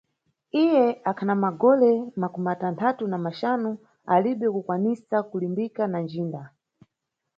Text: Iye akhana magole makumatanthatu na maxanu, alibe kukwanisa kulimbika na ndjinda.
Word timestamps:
Iye 0.61 0.85
akhana 1.09 1.35
magole 1.43 1.91
makumatanthatu 2.21 3.03
na 3.07 3.17
maxanu, 3.25 3.69
alibe 4.13 4.47
kukwanisa 4.55 5.15
kulimbika 5.29 5.83
na 5.87 5.99
ndjinda. 6.03 6.41